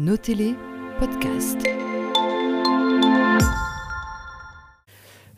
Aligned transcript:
Notez-les, 0.00 0.54
podcast. 0.98 1.58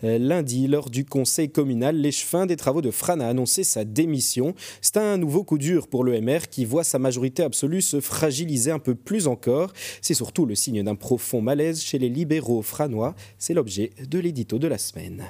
Euh, 0.04 0.18
Lundi, 0.18 0.68
lors 0.68 0.88
du 0.88 1.04
conseil 1.04 1.50
communal, 1.50 1.96
l'échevin 1.96 2.46
des 2.46 2.54
travaux 2.54 2.80
de 2.80 2.92
Fran 2.92 3.18
a 3.18 3.26
annoncé 3.26 3.64
sa 3.64 3.84
démission. 3.84 4.54
C'est 4.80 4.98
un 4.98 5.16
nouveau 5.16 5.42
coup 5.42 5.58
dur 5.58 5.88
pour 5.88 6.04
l'EMR 6.04 6.48
qui 6.48 6.64
voit 6.64 6.84
sa 6.84 7.00
majorité 7.00 7.42
absolue 7.42 7.82
se 7.82 8.00
fragiliser 8.00 8.70
un 8.70 8.78
peu 8.78 8.94
plus 8.94 9.26
encore. 9.26 9.72
C'est 10.00 10.14
surtout 10.14 10.46
le 10.46 10.54
signe 10.54 10.84
d'un 10.84 10.94
profond 10.94 11.40
malaise 11.40 11.82
chez 11.82 11.98
les 11.98 12.08
libéraux 12.08 12.62
franois. 12.62 13.16
C'est 13.38 13.54
l'objet 13.54 13.90
de 14.08 14.20
l'édito 14.20 14.60
de 14.60 14.68
la 14.68 14.78
semaine. 14.78 15.24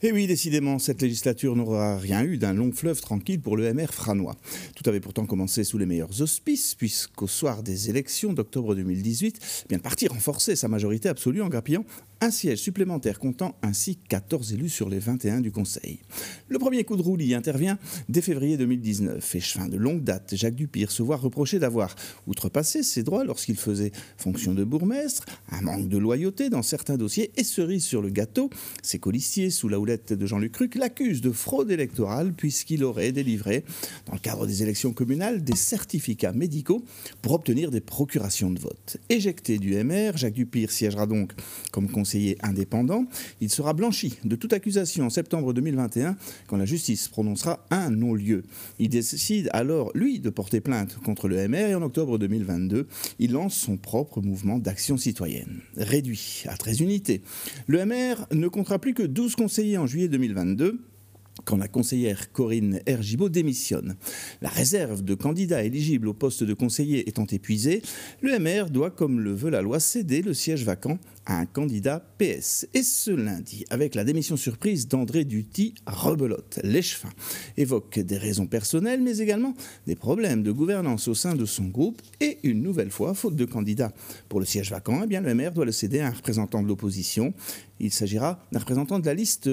Et 0.00 0.12
oui, 0.12 0.28
décidément, 0.28 0.78
cette 0.78 1.02
législature 1.02 1.56
n'aura 1.56 1.98
rien 1.98 2.22
eu 2.22 2.38
d'un 2.38 2.54
long 2.54 2.70
fleuve 2.70 3.00
tranquille 3.00 3.40
pour 3.40 3.56
le 3.56 3.74
MR 3.74 3.92
franois. 3.92 4.36
Tout 4.76 4.88
avait 4.88 5.00
pourtant 5.00 5.26
commencé 5.26 5.64
sous 5.64 5.76
les 5.76 5.86
meilleurs 5.86 6.22
auspices, 6.22 6.76
puisqu'au 6.76 7.26
soir 7.26 7.64
des 7.64 7.90
élections 7.90 8.32
d'octobre 8.32 8.76
2018, 8.76 9.40
eh 9.64 9.68
bien, 9.68 9.78
le 9.78 9.82
parti 9.82 10.06
renforçait 10.06 10.54
sa 10.54 10.68
majorité 10.68 11.08
absolue 11.08 11.42
en 11.42 11.48
grappillant 11.48 11.84
un 12.20 12.30
siège 12.30 12.58
supplémentaire, 12.58 13.18
comptant 13.18 13.56
ainsi 13.62 13.96
14 14.08 14.52
élus 14.52 14.68
sur 14.68 14.88
les 14.88 14.98
21 14.98 15.40
du 15.40 15.52
Conseil. 15.52 16.00
Le 16.48 16.58
premier 16.58 16.84
coup 16.84 16.96
de 16.96 17.02
roulis 17.02 17.34
intervient 17.34 17.78
dès 18.08 18.22
février 18.22 18.56
2019. 18.56 19.34
Échevin 19.34 19.68
de 19.68 19.76
longue 19.76 20.02
date, 20.02 20.34
Jacques 20.34 20.56
Dupire 20.56 20.90
se 20.90 21.02
voit 21.02 21.16
reprocher 21.16 21.58
d'avoir 21.58 21.94
outrepassé 22.26 22.82
ses 22.82 23.02
droits 23.02 23.24
lorsqu'il 23.24 23.56
faisait 23.56 23.92
fonction 24.16 24.54
de 24.54 24.64
bourgmestre, 24.64 25.24
un 25.50 25.60
manque 25.60 25.88
de 25.88 25.98
loyauté 25.98 26.50
dans 26.50 26.62
certains 26.62 26.96
dossiers 26.96 27.30
et 27.36 27.44
cerise 27.44 27.84
sur 27.84 28.02
le 28.02 28.10
gâteau, 28.10 28.50
ses 28.82 28.98
colistiers 28.98 29.50
sous 29.50 29.68
la 29.68 29.78
de 29.88 30.26
Jean-Luc 30.26 30.52
Cruc 30.52 30.74
l'accuse 30.74 31.20
de 31.20 31.30
fraude 31.30 31.70
électorale 31.70 32.32
puisqu'il 32.32 32.84
aurait 32.84 33.12
délivré, 33.12 33.64
dans 34.06 34.12
le 34.12 34.18
cadre 34.18 34.46
des 34.46 34.62
élections 34.62 34.92
communales, 34.92 35.42
des 35.42 35.56
certificats 35.56 36.32
médicaux 36.32 36.84
pour 37.22 37.32
obtenir 37.32 37.70
des 37.70 37.80
procurations 37.80 38.50
de 38.50 38.58
vote. 38.58 38.98
Éjecté 39.08 39.58
du 39.58 39.74
MR, 39.82 40.16
Jacques 40.16 40.34
Dupire 40.34 40.70
siégera 40.70 41.06
donc 41.06 41.32
comme 41.72 41.88
conseiller 41.88 42.36
indépendant. 42.42 43.06
Il 43.40 43.50
sera 43.50 43.72
blanchi 43.72 44.18
de 44.24 44.36
toute 44.36 44.52
accusation 44.52 45.06
en 45.06 45.10
septembre 45.10 45.54
2021 45.54 46.16
quand 46.46 46.56
la 46.56 46.66
justice 46.66 47.08
prononcera 47.08 47.64
un 47.70 47.90
non-lieu. 47.90 48.44
Il 48.78 48.90
décide 48.90 49.48
alors, 49.52 49.90
lui, 49.94 50.20
de 50.20 50.30
porter 50.30 50.60
plainte 50.60 50.96
contre 50.98 51.28
le 51.28 51.48
MR 51.48 51.68
et 51.68 51.74
en 51.74 51.82
octobre 51.82 52.18
2022, 52.18 52.86
il 53.18 53.32
lance 53.32 53.54
son 53.54 53.76
propre 53.76 54.20
mouvement 54.20 54.58
d'action 54.58 54.96
citoyenne. 54.96 55.60
Réduit 55.76 56.44
à 56.46 56.56
13 56.56 56.80
unités, 56.80 57.22
le 57.66 57.84
MR 57.84 58.26
ne 58.32 58.48
comptera 58.48 58.78
plus 58.78 58.94
que 58.94 59.02
12 59.02 59.36
conseillers 59.36 59.77
en 59.78 59.86
juillet 59.86 60.08
2022 60.08 60.78
quand 61.44 61.56
la 61.56 61.68
conseillère 61.68 62.32
Corinne 62.32 62.80
Ergibaud 62.86 63.28
démissionne. 63.28 63.96
La 64.42 64.48
réserve 64.48 65.02
de 65.02 65.14
candidats 65.14 65.62
éligibles 65.62 66.08
au 66.08 66.14
poste 66.14 66.44
de 66.44 66.54
conseiller 66.54 67.08
étant 67.08 67.26
épuisée, 67.26 67.82
le 68.20 68.38
MR 68.38 68.70
doit, 68.70 68.90
comme 68.90 69.20
le 69.20 69.32
veut 69.32 69.50
la 69.50 69.62
loi, 69.62 69.80
céder 69.80 70.22
le 70.22 70.34
siège 70.34 70.64
vacant 70.64 70.98
à 71.26 71.38
un 71.38 71.46
candidat 71.46 72.04
PS. 72.18 72.66
Et 72.74 72.82
ce 72.82 73.10
lundi, 73.10 73.64
avec 73.70 73.94
la 73.94 74.04
démission 74.04 74.36
surprise 74.36 74.88
d'André 74.88 75.24
Duty, 75.24 75.74
rebelote. 75.86 76.60
L'échevin 76.64 77.10
évoque 77.56 77.98
des 77.98 78.16
raisons 78.16 78.46
personnelles, 78.46 79.02
mais 79.02 79.18
également 79.18 79.54
des 79.86 79.96
problèmes 79.96 80.42
de 80.42 80.52
gouvernance 80.52 81.08
au 81.08 81.14
sein 81.14 81.34
de 81.34 81.44
son 81.44 81.64
groupe. 81.64 82.00
Et 82.20 82.38
une 82.42 82.62
nouvelle 82.62 82.90
fois, 82.90 83.14
faute 83.14 83.36
de 83.36 83.44
candidat 83.44 83.92
pour 84.28 84.40
le 84.40 84.46
siège 84.46 84.70
vacant, 84.70 85.04
eh 85.08 85.18
le 85.18 85.34
MR 85.34 85.52
doit 85.52 85.64
le 85.64 85.72
céder 85.72 86.00
à 86.00 86.08
un 86.08 86.12
représentant 86.12 86.62
de 86.62 86.68
l'opposition. 86.68 87.34
Il 87.80 87.92
s'agira 87.92 88.40
d'un 88.52 88.58
représentant 88.58 88.98
de 88.98 89.06
la 89.06 89.14
liste 89.14 89.48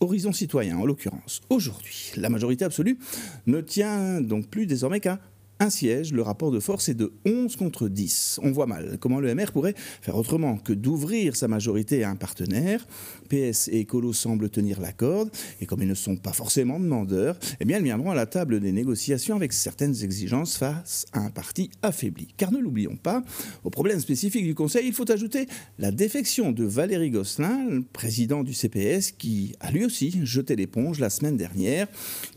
Horizon 0.00 0.32
Citoyen, 0.32 0.78
en 0.78 0.84
l'occurrence. 0.84 1.40
Aujourd'hui, 1.48 2.12
la 2.16 2.28
majorité 2.28 2.64
absolue 2.64 2.98
ne 3.46 3.60
tient 3.60 4.20
donc 4.20 4.48
plus 4.48 4.66
désormais 4.66 5.00
qu'à 5.00 5.20
un 5.62 5.70
siège, 5.70 6.12
le 6.12 6.22
rapport 6.22 6.50
de 6.50 6.58
force 6.58 6.88
est 6.88 6.94
de 6.94 7.12
11 7.24 7.54
contre 7.54 7.88
10. 7.88 8.40
On 8.42 8.50
voit 8.50 8.66
mal 8.66 8.98
comment 9.00 9.20
le 9.20 9.32
MR 9.32 9.52
pourrait 9.52 9.74
faire 10.00 10.16
autrement 10.16 10.56
que 10.56 10.72
d'ouvrir 10.72 11.36
sa 11.36 11.46
majorité 11.46 12.02
à 12.02 12.10
un 12.10 12.16
partenaire. 12.16 12.84
PS 13.28 13.68
et 13.68 13.78
Écolo 13.78 14.12
semblent 14.12 14.50
tenir 14.50 14.80
la 14.80 14.92
corde, 14.92 15.30
et 15.60 15.66
comme 15.66 15.80
ils 15.82 15.88
ne 15.88 15.94
sont 15.94 16.16
pas 16.16 16.32
forcément 16.32 16.80
demandeurs, 16.80 17.38
eh 17.60 17.64
bien, 17.64 17.78
ils 17.78 17.84
viendront 17.84 18.10
à 18.10 18.14
la 18.14 18.26
table 18.26 18.58
des 18.58 18.72
négociations 18.72 19.36
avec 19.36 19.52
certaines 19.52 20.02
exigences 20.02 20.56
face 20.56 21.06
à 21.12 21.20
un 21.20 21.30
parti 21.30 21.70
affaibli. 21.82 22.28
Car 22.36 22.50
ne 22.50 22.58
l'oublions 22.58 22.96
pas, 22.96 23.22
au 23.62 23.70
problème 23.70 24.00
spécifique 24.00 24.44
du 24.44 24.54
Conseil, 24.54 24.86
il 24.86 24.92
faut 24.92 25.10
ajouter 25.10 25.46
la 25.78 25.92
défection 25.92 26.50
de 26.50 26.64
Valérie 26.64 27.10
Gosselin, 27.10 27.82
président 27.92 28.42
du 28.42 28.52
CPS, 28.52 29.12
qui 29.12 29.54
a 29.60 29.70
lui 29.70 29.84
aussi 29.84 30.20
jeté 30.24 30.56
l'éponge 30.56 30.98
la 30.98 31.08
semaine 31.08 31.36
dernière, 31.36 31.86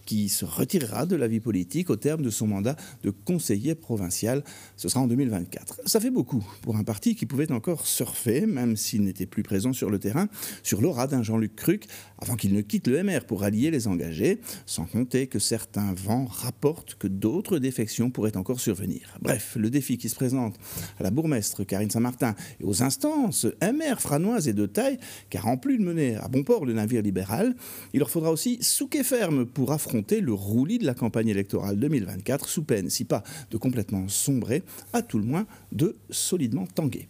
qui 0.05 0.29
se 0.29 0.45
retirera 0.45 1.05
de 1.05 1.15
la 1.15 1.27
vie 1.27 1.39
politique 1.39 1.89
au 1.89 1.95
terme 1.95 2.21
de 2.21 2.29
son 2.29 2.47
mandat 2.47 2.75
de 3.03 3.09
conseiller 3.09 3.75
provincial. 3.75 4.43
Ce 4.77 4.89
sera 4.89 5.01
en 5.01 5.07
2024. 5.07 5.81
Ça 5.85 5.99
fait 5.99 6.09
beaucoup 6.09 6.45
pour 6.61 6.75
un 6.77 6.83
parti 6.83 7.15
qui 7.15 7.25
pouvait 7.25 7.51
encore 7.51 7.85
surfer, 7.85 8.45
même 8.45 8.77
s'il 8.77 9.03
n'était 9.03 9.25
plus 9.25 9.43
présent 9.43 9.73
sur 9.73 9.89
le 9.89 9.99
terrain, 9.99 10.27
sur 10.63 10.81
l'aura 10.81 11.07
d'un 11.07 11.23
Jean-Luc 11.23 11.55
Cruc 11.55 11.87
avant 12.19 12.35
qu'il 12.35 12.53
ne 12.53 12.61
quitte 12.61 12.87
le 12.87 13.03
MR 13.03 13.25
pour 13.25 13.43
allier 13.43 13.71
les 13.71 13.87
engagés, 13.87 14.39
sans 14.65 14.85
compter 14.85 15.27
que 15.27 15.39
certains 15.39 15.93
vents 15.93 16.25
rapportent 16.25 16.95
que 16.95 17.07
d'autres 17.07 17.59
défections 17.59 18.09
pourraient 18.09 18.37
encore 18.37 18.59
survenir. 18.59 19.17
Bref, 19.21 19.57
le 19.59 19.69
défi 19.69 19.97
qui 19.97 20.09
se 20.09 20.15
présente 20.15 20.55
à 20.99 21.03
la 21.03 21.11
bourgmestre 21.11 21.65
Karine 21.65 21.89
Saint-Martin 21.89 22.35
et 22.59 22.63
aux 22.63 22.83
instances 22.83 23.45
MR 23.61 23.99
franoises 23.99 24.47
et 24.47 24.53
de 24.53 24.65
taille, 24.65 24.99
car 25.29 25.47
en 25.47 25.57
plus 25.57 25.77
de 25.77 25.83
mener 25.83 26.15
à 26.15 26.27
bon 26.27 26.43
port 26.43 26.65
le 26.65 26.73
navire 26.73 27.01
libéral, 27.01 27.55
il 27.93 27.99
leur 27.99 28.09
faudra 28.09 28.31
aussi 28.31 28.57
souquer 28.61 29.03
ferme 29.03 29.45
pour 29.45 29.71
le 30.21 30.33
roulis 30.33 30.79
de 30.79 30.85
la 30.85 30.93
campagne 30.93 31.29
électorale 31.29 31.77
2024, 31.79 32.47
sous 32.47 32.63
peine, 32.63 32.89
si 32.89 33.05
pas 33.05 33.23
de 33.51 33.57
complètement 33.57 34.07
sombrer, 34.07 34.63
à 34.93 35.01
tout 35.01 35.17
le 35.17 35.25
moins 35.25 35.45
de 35.71 35.95
solidement 36.09 36.65
tanguer. 36.67 37.07